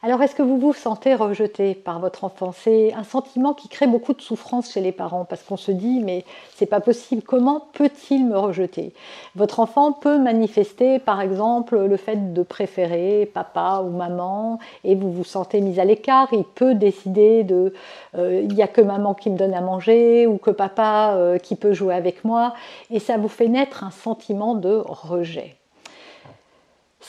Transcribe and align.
Alors, 0.00 0.22
est-ce 0.22 0.36
que 0.36 0.42
vous 0.42 0.58
vous 0.58 0.72
sentez 0.72 1.16
rejeté 1.16 1.74
par 1.74 1.98
votre 1.98 2.22
enfant? 2.22 2.52
C'est 2.52 2.94
un 2.94 3.02
sentiment 3.02 3.52
qui 3.52 3.66
crée 3.66 3.88
beaucoup 3.88 4.12
de 4.12 4.20
souffrance 4.22 4.70
chez 4.70 4.80
les 4.80 4.92
parents 4.92 5.24
parce 5.24 5.42
qu'on 5.42 5.56
se 5.56 5.72
dit 5.72 5.98
mais 5.98 6.24
c'est 6.54 6.66
pas 6.66 6.78
possible. 6.78 7.20
Comment 7.22 7.64
peut-il 7.72 8.24
me 8.24 8.38
rejeter? 8.38 8.92
Votre 9.34 9.58
enfant 9.58 9.90
peut 9.90 10.16
manifester, 10.18 11.00
par 11.00 11.20
exemple, 11.20 11.76
le 11.76 11.96
fait 11.96 12.32
de 12.32 12.42
préférer 12.44 13.28
papa 13.34 13.82
ou 13.84 13.90
maman 13.90 14.60
et 14.84 14.94
vous 14.94 15.10
vous 15.10 15.24
sentez 15.24 15.60
mis 15.60 15.80
à 15.80 15.84
l'écart. 15.84 16.28
Il 16.30 16.44
peut 16.44 16.76
décider 16.76 17.42
de 17.42 17.74
euh, 18.16 18.42
il 18.44 18.54
n'y 18.54 18.62
a 18.62 18.68
que 18.68 18.80
maman 18.80 19.14
qui 19.14 19.30
me 19.30 19.36
donne 19.36 19.52
à 19.52 19.60
manger 19.60 20.28
ou 20.28 20.38
que 20.38 20.52
papa 20.52 21.14
euh, 21.16 21.38
qui 21.38 21.56
peut 21.56 21.72
jouer 21.72 21.96
avec 21.96 22.24
moi 22.24 22.54
et 22.92 23.00
ça 23.00 23.16
vous 23.16 23.28
fait 23.28 23.48
naître 23.48 23.82
un 23.82 23.90
sentiment 23.90 24.54
de 24.54 24.80
rejet. 24.86 25.56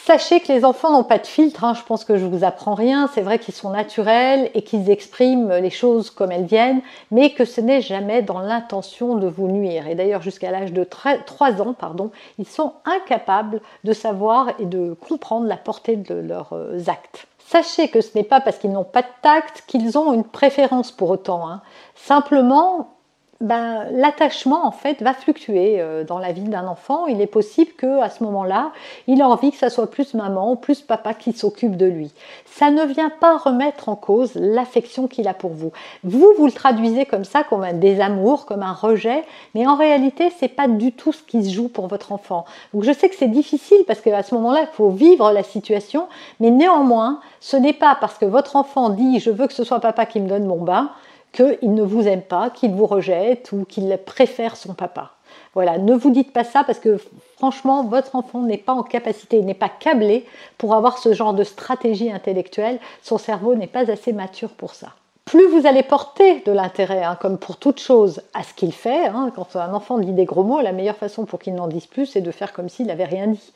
Sachez 0.06 0.40
que 0.40 0.52
les 0.52 0.66
enfants 0.66 0.92
n'ont 0.92 1.04
pas 1.04 1.20
de 1.20 1.28
filtre, 1.28 1.64
hein. 1.64 1.74
je 1.76 1.84
pense 1.84 2.04
que 2.04 2.18
je 2.18 2.26
vous 2.26 2.44
apprends 2.44 2.74
rien, 2.74 3.10
c'est 3.14 3.22
vrai 3.22 3.38
qu'ils 3.38 3.54
sont 3.54 3.70
naturels 3.70 4.50
et 4.56 4.64
qu'ils 4.64 4.90
expriment 4.90 5.58
les 5.58 5.70
choses 5.70 6.10
comme 6.10 6.32
elles 6.32 6.46
viennent, 6.46 6.82
mais 7.12 7.32
que 7.32 7.46
ce 7.46 7.62
n'est 7.62 7.82
jamais 7.82 8.24
dans 8.24 8.40
l'intention 8.40 9.16
de 9.16 9.28
vous 9.28 9.48
nuire. 9.48 9.88
Et 9.88 9.96
d'ailleurs, 9.96 10.22
jusqu'à 10.22 10.52
l'âge 10.52 10.74
de 10.74 10.84
3 10.84 11.62
ans, 11.62 11.74
pardon, 11.74 12.12
ils 12.40 12.48
sont 12.48 12.74
incapables 12.86 13.62
de 13.84 13.94
savoir 13.94 14.50
et 14.58 14.66
de 14.66 14.96
comprendre 15.08 15.46
la 15.46 15.58
portée 15.58 15.96
de 15.96 16.16
leurs 16.16 16.54
euh, 16.54 16.80
actes. 16.88 17.28
Sachez 17.46 17.90
que 17.90 18.02
ce 18.02 18.18
n'est 18.18 18.24
pas 18.24 18.42
parce 18.42 18.58
qu'ils 18.58 18.72
n'ont 18.72 18.84
pas 18.84 19.02
de 19.02 19.08
tact 19.22 19.64
qu'ils 19.68 19.98
ont 19.98 20.14
une 20.14 20.24
préférence 20.24 20.92
pour 20.92 21.10
autant. 21.10 21.48
Hein. 21.48 21.62
Simplement, 21.96 22.99
ben, 23.42 23.88
l'attachement 23.92 24.66
en 24.66 24.72
fait 24.72 25.02
va 25.02 25.14
fluctuer 25.14 25.80
euh, 25.80 26.04
dans 26.04 26.20
la 26.20 26.34
vie 26.34 26.42
d'un 26.42 26.68
enfant. 26.68 27.08
Il 27.08 27.22
est 27.22 27.28
possible 27.28 27.72
que 27.72 28.02
à 28.02 28.10
ce 28.10 28.22
moment-là, 28.24 28.72
il 29.08 29.22
a 29.22 29.30
envie 29.30 29.52
que 29.52 29.58
ça 29.58 29.70
soit 29.70 29.90
plus 29.90 30.14
maman 30.14 30.52
ou 30.52 30.56
plus 30.58 30.82
papa 30.82 31.14
qui 31.14 31.32
s'occupe 31.32 31.78
de 31.78 31.86
lui. 31.86 32.12
Ça 32.46 32.70
ne 32.70 32.84
vient 32.84 33.10
pas 33.10 33.38
remettre 33.38 33.88
en 33.88 33.96
cause 33.96 34.36
l'affection 34.36 35.08
qu'il 35.08 35.28
a 35.30 35.34
pour 35.34 35.52
vous. 35.52 35.72
Vous 36.04 36.34
vous 36.38 36.46
le 36.48 36.52
traduisez 36.52 37.06
comme 37.06 37.24
ça, 37.24 37.44
comme 37.44 37.64
un 37.64 37.74
désamour, 37.74 38.46
comme 38.46 38.62
un 38.62 38.74
rejet, 38.74 39.24
mais 39.56 39.66
en 39.66 39.76
réalité, 39.76 40.32
c'est 40.38 40.50
pas 40.50 40.68
du 40.68 40.92
tout 40.92 41.14
ce 41.14 41.24
qui 41.24 41.46
se 41.46 41.52
joue 41.52 41.70
pour 41.70 41.88
votre 41.88 42.12
enfant. 42.12 42.44
Donc 42.74 42.84
je 42.84 42.92
sais 42.92 43.08
que 43.08 43.16
c'est 43.16 43.28
difficile 43.28 43.84
parce 43.88 44.02
qu'à 44.02 44.22
ce 44.22 44.36
moment-là, 44.36 44.62
il 44.62 44.76
faut 44.76 44.90
vivre 44.90 45.32
la 45.32 45.44
situation, 45.44 46.08
mais 46.42 46.52
néanmoins, 46.52 47.22
ce 47.40 47.56
n'est 47.56 47.74
pas 47.74 47.98
parce 48.02 48.18
que 48.18 48.26
votre 48.26 48.58
enfant 48.58 48.90
dit 48.90 49.22
je 49.22 49.32
veux 49.32 49.48
que 49.48 49.54
ce 49.54 49.64
soit 49.64 49.80
papa 49.80 50.06
qui 50.06 50.20
me 50.20 50.28
donne 50.28 50.46
mon 50.46 50.62
bain 50.62 50.92
qu'il 51.32 51.74
ne 51.74 51.84
vous 51.84 52.08
aime 52.08 52.22
pas, 52.22 52.50
qu'il 52.50 52.72
vous 52.72 52.86
rejette 52.86 53.52
ou 53.52 53.66
qu'il 53.66 53.98
préfère 54.06 54.56
son 54.56 54.74
papa. 54.74 55.12
Voilà, 55.54 55.78
ne 55.78 55.94
vous 55.94 56.12
dites 56.12 56.32
pas 56.32 56.44
ça 56.44 56.64
parce 56.64 56.80
que 56.80 56.98
franchement, 57.38 57.84
votre 57.84 58.16
enfant 58.16 58.42
n'est 58.42 58.58
pas 58.58 58.74
en 58.74 58.84
capacité, 58.84 59.42
n'est 59.42 59.54
pas 59.54 59.70
câblé 59.70 60.26
pour 60.58 60.76
avoir 60.76 60.98
ce 60.98 61.14
genre 61.14 61.34
de 61.34 61.44
stratégie 61.44 62.12
intellectuelle. 62.12 62.80
Son 63.02 63.18
cerveau 63.18 63.56
n'est 63.56 63.68
pas 63.68 63.90
assez 63.92 64.14
mature 64.14 64.52
pour 64.52 64.76
ça. 64.76 64.90
Plus 65.26 65.48
vous 65.48 65.68
allez 65.68 65.84
porter 65.84 66.42
de 66.46 66.52
l'intérêt, 66.52 67.04
hein, 67.04 67.16
comme 67.20 67.38
pour 67.38 67.58
toute 67.58 67.80
chose, 67.80 68.22
à 68.34 68.42
ce 68.42 68.54
qu'il 68.54 68.74
fait, 68.74 69.06
hein, 69.06 69.32
quand 69.36 69.56
un 69.56 69.74
enfant 69.74 70.00
dit 70.00 70.12
des 70.12 70.26
gros 70.26 70.44
mots, 70.44 70.62
la 70.62 70.72
meilleure 70.72 70.96
façon 70.96 71.26
pour 71.26 71.40
qu'il 71.40 71.54
n'en 71.54 71.68
dise 71.68 71.86
plus, 71.86 72.08
c'est 72.08 72.22
de 72.22 72.32
faire 72.32 72.52
comme 72.52 72.68
s'il 72.68 72.88
n'avait 72.88 73.06
rien 73.06 73.28
dit. 73.28 73.54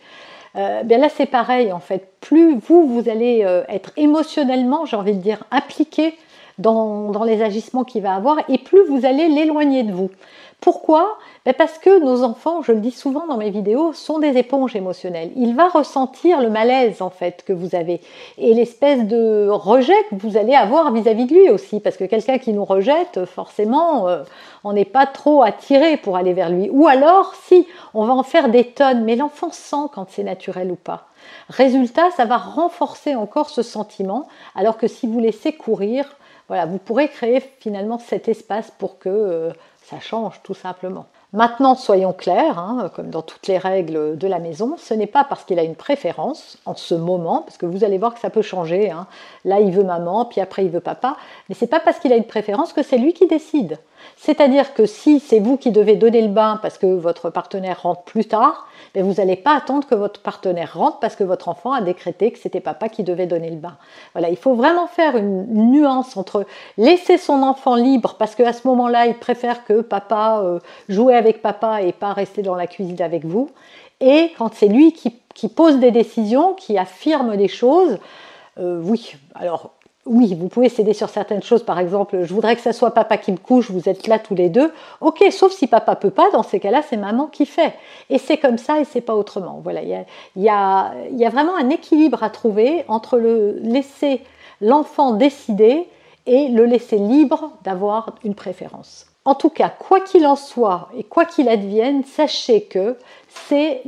Euh, 0.56 0.84
bien 0.84 1.00
là, 1.00 1.09
c'est 1.09 1.26
pareil 1.26 1.72
en 1.72 1.80
fait. 1.80 2.12
Plus 2.22 2.59
vous, 2.59 2.88
vous 2.88 3.09
allez 3.09 3.44
euh, 3.44 3.64
être 3.70 3.92
émotionnellement, 3.97 4.86
j'ai 4.86 4.97
envie 4.97 5.16
de 5.16 5.22
dire, 5.22 5.44
impliqué 5.50 6.16
dans, 6.58 7.24
les 7.24 7.41
agissements 7.41 7.84
qu'il 7.84 8.03
va 8.03 8.16
avoir 8.16 8.38
et 8.50 8.58
plus 8.58 8.84
vous 8.88 9.06
allez 9.06 9.28
l'éloigner 9.28 9.84
de 9.84 9.94
vous. 9.94 10.09
Pourquoi? 10.62 11.18
Ben 11.46 11.53
Parce 11.53 11.78
que 11.78 12.00
nos 12.00 12.24
enfants, 12.24 12.62
je 12.62 12.72
le 12.72 12.80
dis 12.80 12.91
souvent 12.91 13.28
dans 13.28 13.36
mes 13.36 13.50
vidéos, 13.50 13.91
sont 13.91 14.19
des 14.19 14.38
éponges 14.38 14.78
émotionnelles. 14.78 15.31
Il 15.36 15.58
va 15.58 15.68
ressentir 15.68 16.40
le 16.40 16.50
malaise 16.50 17.02
en 17.02 17.09
fait 17.09 17.44
que 17.46 17.52
vous 17.52 17.75
avez 17.75 18.00
et 18.38 18.53
l'espèce 18.53 19.06
de 19.06 19.50
rejet 19.50 19.97
que 20.09 20.16
vous 20.16 20.38
allez 20.38 20.56
avoir 20.56 20.94
vis-à-vis 20.94 21.25
de 21.25 21.34
lui 21.34 21.50
aussi. 21.50 21.81
Parce 21.81 21.97
que 21.97 22.06
quelqu'un 22.06 22.38
qui 22.38 22.53
nous 22.53 22.64
rejette, 22.64 23.25
forcément, 23.25 24.08
euh, 24.08 24.24
on 24.64 24.72
n'est 24.72 24.85
pas 24.85 25.06
trop 25.06 25.44
attiré 25.44 25.97
pour 25.97 26.16
aller 26.16 26.31
vers 26.31 26.50
lui. 26.50 26.70
Ou 26.72 26.88
alors, 26.88 27.35
si, 27.35 27.68
on 27.94 28.06
va 28.06 28.14
en 28.14 28.24
faire 28.24 28.47
des 28.47 28.64
tonnes, 28.64 29.03
mais 29.03 29.18
l'enfant 29.18 29.52
sent 29.52 29.90
quand 29.94 30.06
c'est 30.09 30.24
naturel 30.24 30.72
ou 30.72 30.75
pas. 30.75 31.08
Résultat, 31.50 32.09
ça 32.12 32.24
va 32.24 32.38
renforcer 32.38 33.16
encore 33.16 33.50
ce 33.50 33.64
sentiment, 33.64 34.28
alors 34.56 34.78
que 34.78 34.88
si 34.88 35.08
vous 35.08 35.20
laissez 35.20 35.52
courir, 35.52 36.16
voilà, 36.48 36.66
vous 36.66 36.78
pourrez 36.78 37.08
créer 37.08 37.42
finalement 37.59 38.00
cet 38.00 38.28
espace 38.28 38.72
pour 38.72 39.00
que 39.00 39.09
euh, 39.09 39.52
ça 39.84 40.00
change 40.00 40.42
tout 40.44 40.54
simplement. 40.54 41.06
Maintenant, 41.34 41.74
soyons 41.74 42.14
clairs, 42.14 42.59
hein, 42.59 42.92
comme 42.96 43.09
dans 43.09 43.24
toutes 43.24 43.48
les 43.48 43.58
règles 43.58 44.20
de 44.20 44.28
la 44.28 44.38
maison, 44.38 44.76
ce 44.78 44.94
n'est 44.94 45.08
pas 45.08 45.24
parce 45.24 45.46
qu'il 45.46 45.58
a 45.58 45.64
une 45.64 45.76
préférence 45.76 46.59
en 46.66 46.76
ce 46.76 46.94
moment, 46.94 47.42
parce 47.42 47.58
que 47.58 47.66
vous 47.66 47.84
allez 47.84 47.98
voir 47.98 48.14
que 48.14 48.20
ça 48.20 48.30
peut 48.30 48.44
changer. 48.44 48.92
Hein. 48.92 49.08
Là, 49.44 49.59
il 49.59 49.72
veut 49.72 49.84
maman, 49.84 50.26
puis 50.26 50.42
après 50.42 50.64
il 50.64 50.70
veut 50.70 50.80
papa, 50.80 51.18
mais 51.50 51.56
c'est 51.56 51.66
pas 51.66 51.80
parce 51.80 51.98
qu'il 51.98 52.14
a 52.14 52.18
une 52.18 52.28
préférence 52.28 52.72
que 52.72 52.84
c'est 52.84 53.00
lui 53.00 53.14
qui 53.14 53.26
décide. 53.26 53.80
C'est-à-dire 54.18 54.74
que 54.74 54.86
si 54.86 55.19
c'est 55.19 55.40
vous 55.40 55.58
qui 55.58 55.72
devez 55.72 55.96
donner 55.96 56.22
le 56.22 56.30
bain 56.30 56.59
parce 56.62 56.78
que 56.78 56.86
votre 56.86 57.30
partenaire 57.30 57.81
rentre 57.81 58.03
plus 58.03 58.25
tard, 58.25 58.68
ben 58.94 59.03
vous 59.03 59.16
n'allez 59.16 59.36
pas 59.36 59.56
attendre 59.56 59.88
que 59.88 59.96
votre 59.96 60.22
partenaire 60.22 60.78
rentre 60.78 61.00
parce 61.00 61.16
que 61.16 61.24
votre 61.24 61.50
enfant 61.50 61.74
a 61.74 61.81
décrété 61.81 62.31
que 62.31 62.40
c'était 62.40 62.59
papa 62.59 62.90
qui 62.90 63.03
devait 63.03 63.25
donner 63.28 63.50
le 63.50 63.58
bain. 63.58 63.75
Voilà, 64.14 64.30
il 64.30 64.38
faut 64.38 64.53
vraiment 64.53 64.88
faire 64.88 65.18
une 65.18 65.72
nuance 65.72 66.16
entre 66.16 66.46
laisser 66.78 67.18
son 67.18 67.41
enfant 67.41 67.75
libre 67.75 68.16
parce 68.18 68.36
qu'à 68.36 68.53
ce 68.53 68.68
moment-là, 68.68 69.08
il 69.08 69.16
préfère 69.16 69.66
que 69.66 69.81
papa 69.81 70.41
euh, 70.44 70.59
joue 70.90 71.09
avec 71.09 71.41
papa 71.41 71.81
et 71.81 71.91
pas 71.91 72.14
rester 72.14 72.44
dans 72.44 72.56
la 72.56 72.68
cuisine 72.68 73.02
avec 73.02 73.25
vous. 73.25 73.50
Et 74.00 74.31
quand 74.38 74.53
c'est 74.53 74.68
lui 74.68 74.94
qui, 74.94 75.47
pose 75.50 75.80
des 75.80 75.91
décisions, 75.91 76.53
qui 76.53 76.78
affirme 76.78 77.38
des 77.38 77.47
choses, 77.47 77.97
euh, 78.59 78.81
oui, 78.84 79.16
alors 79.35 79.72
oui, 80.06 80.36
vous 80.36 80.50
pouvez 80.50 80.68
céder 80.68 80.94
sur 80.94 81.09
certaines 81.09 81.44
choses. 81.44 81.64
Par 81.64 81.80
exemple, 81.80 82.24
je 82.24 82.34
voudrais 82.34 82.56
que 82.56 82.62
ce 82.62 82.74
soit 82.74 82.91
papa 82.91 83.18
qui 83.18 83.31
me 83.31 83.38
couche, 83.38 83.72
vous 83.72 83.88
êtes 83.88 84.08
là 84.08 84.19
tous 84.19 84.36
les 84.36 84.50
deux. 84.50 84.72
Ok, 85.00 85.24
sauf 85.31 85.53
si 85.53 85.68
papa 85.68 85.96
peut 85.96 86.09
pas, 86.09 86.30
dans 86.31 86.44
ces 86.44 86.59
cas-là, 86.59 86.81
c'est 86.81 86.97
maman 86.97 87.28
qui 87.28 87.46
fait. 87.46 87.74
Et 88.09 88.18
c'est 88.18 88.38
comme 88.38 88.58
ça 88.58 88.80
et 88.80 88.86
c'est 88.86 89.02
pas 89.02 89.16
autrement. 89.16 89.62
Voilà, 89.64 89.81
il 89.81 90.06
y 90.36 90.50
a, 90.50 91.30
vraiment 91.30 91.56
un 91.56 91.69
équilibre 91.69 92.22
à 92.22 92.30
trouver 92.30 92.84
entre 92.90 93.18
le 93.18 93.59
laisser 93.62 94.22
l'enfant 94.59 95.14
décider 95.14 95.88
et 96.25 96.50
le 96.50 96.66
laisser 96.66 96.97
libre 96.97 97.52
d'avoir 97.64 98.16
une 98.25 98.35
préférence. 98.35 99.08
En 99.25 99.35
tout 99.35 99.50
cas, 99.50 99.70
quoi 99.70 100.02
qu'il 100.02 100.28
en 100.28 100.35
soit 100.35 100.90
et 100.97 101.03
quoi 101.03 101.24
qu'il 101.24 101.47
advienne, 101.47 102.03
sachez 102.03 102.64
que 102.64 102.97
c'est 103.30 103.81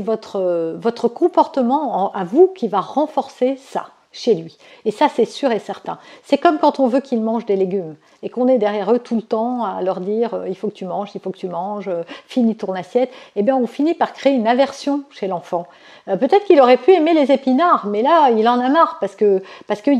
votre 0.00 1.06
comportement 1.06 2.10
à 2.12 2.24
vous 2.24 2.48
qui 2.48 2.66
va 2.66 2.80
renforcer 2.80 3.56
ça 3.56 3.86
chez 4.12 4.34
lui. 4.34 4.56
Et 4.84 4.90
ça, 4.90 5.08
c'est 5.08 5.24
sûr 5.24 5.50
et 5.50 5.58
certain. 5.58 5.98
C'est 6.22 6.38
comme 6.38 6.58
quand 6.58 6.80
on 6.80 6.86
veut 6.86 7.00
qu'ils 7.00 7.20
mangent 7.20 7.46
des 7.46 7.56
légumes 7.56 7.96
et 8.22 8.28
qu'on 8.28 8.46
est 8.46 8.58
derrière 8.58 8.92
eux 8.92 8.98
tout 8.98 9.16
le 9.16 9.22
temps 9.22 9.64
à 9.64 9.82
leur 9.82 10.00
dire 10.00 10.34
euh, 10.34 10.48
il 10.48 10.56
faut 10.56 10.68
que 10.68 10.74
tu 10.74 10.84
manges, 10.84 11.10
il 11.14 11.20
faut 11.20 11.30
que 11.30 11.38
tu 11.38 11.48
manges, 11.48 11.88
euh, 11.88 12.02
finis 12.26 12.54
ton 12.54 12.74
assiette. 12.74 13.10
Eh 13.36 13.42
bien, 13.42 13.56
on 13.56 13.66
finit 13.66 13.94
par 13.94 14.12
créer 14.12 14.34
une 14.34 14.46
aversion 14.46 15.02
chez 15.10 15.26
l'enfant. 15.26 15.66
Euh, 16.08 16.16
peut-être 16.16 16.44
qu'il 16.44 16.60
aurait 16.60 16.76
pu 16.76 16.92
aimer 16.92 17.14
les 17.14 17.32
épinards, 17.32 17.86
mais 17.86 18.02
là, 18.02 18.30
il 18.30 18.46
en 18.48 18.60
a 18.60 18.68
marre 18.68 18.98
parce 19.00 19.16
que 19.16 19.42
parce 19.66 19.80
que 19.80 19.90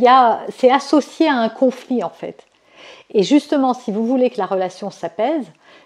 c'est 0.51 0.71
associé 0.71 1.29
à 1.29 1.35
un 1.35 1.49
conflit 1.49 2.05
en 2.05 2.11
fait. 2.11 2.47
Et 3.15 3.23
justement, 3.23 3.75
si 3.75 3.93
vous 3.93 4.07
voulez 4.07 4.31
que 4.31 4.39
la 4.39 4.47
relation 4.47 4.91
s'apaise, 4.91 5.45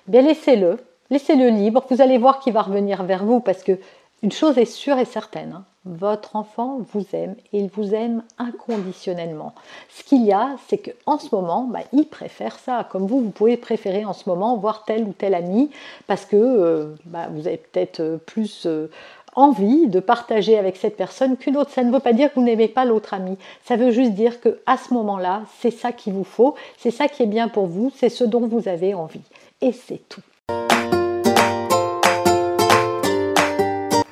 eh 0.08 0.10
bien 0.10 0.22
laissez-le, 0.22 0.78
laissez-le 1.10 1.48
libre. 1.48 1.84
Vous 1.90 2.00
allez 2.00 2.18
voir 2.18 2.38
qu'il 2.40 2.52
va 2.52 2.62
revenir 2.62 3.02
vers 3.02 3.24
vous 3.24 3.40
parce 3.40 3.62
que 3.62 3.78
une 4.22 4.32
chose 4.32 4.56
est 4.58 4.64
sûre 4.64 4.98
et 4.98 5.04
certaine, 5.04 5.52
hein, 5.52 5.64
votre 5.84 6.36
enfant 6.36 6.80
vous 6.92 7.04
aime 7.12 7.36
et 7.52 7.60
il 7.60 7.68
vous 7.68 7.94
aime 7.94 8.22
inconditionnellement. 8.38 9.54
Ce 9.88 10.02
qu'il 10.02 10.24
y 10.24 10.32
a, 10.32 10.56
c'est 10.68 10.78
qu'en 10.78 11.18
ce 11.18 11.34
moment, 11.34 11.64
bah, 11.64 11.80
il 11.92 12.06
préfère 12.06 12.58
ça. 12.58 12.86
Comme 12.90 13.06
vous, 13.06 13.20
vous 13.20 13.30
pouvez 13.30 13.56
préférer 13.56 14.04
en 14.04 14.12
ce 14.12 14.28
moment 14.28 14.56
voir 14.56 14.84
tel 14.84 15.04
ou 15.04 15.12
tel 15.12 15.34
ami 15.34 15.70
parce 16.06 16.24
que 16.24 16.36
euh, 16.36 16.94
bah, 17.04 17.28
vous 17.30 17.46
avez 17.46 17.58
peut-être 17.58 18.00
euh, 18.00 18.16
plus 18.16 18.66
euh, 18.66 18.90
envie 19.34 19.86
de 19.86 20.00
partager 20.00 20.58
avec 20.58 20.76
cette 20.76 20.96
personne 20.96 21.36
qu'une 21.36 21.56
autre. 21.56 21.70
Ça 21.70 21.84
ne 21.84 21.92
veut 21.92 22.00
pas 22.00 22.14
dire 22.14 22.30
que 22.30 22.40
vous 22.40 22.46
n'aimez 22.46 22.68
pas 22.68 22.84
l'autre 22.84 23.14
ami. 23.14 23.36
Ça 23.64 23.76
veut 23.76 23.90
juste 23.90 24.12
dire 24.12 24.40
que 24.40 24.58
à 24.66 24.78
ce 24.78 24.92
moment-là, 24.94 25.42
c'est 25.60 25.70
ça 25.70 25.92
qu'il 25.92 26.14
vous 26.14 26.24
faut, 26.24 26.56
c'est 26.78 26.90
ça 26.90 27.06
qui 27.06 27.22
est 27.22 27.26
bien 27.26 27.48
pour 27.48 27.66
vous, 27.66 27.92
c'est 27.94 28.08
ce 28.08 28.24
dont 28.24 28.46
vous 28.46 28.66
avez 28.66 28.94
envie. 28.94 29.20
Et 29.60 29.72
c'est 29.72 30.08
tout. 30.08 30.22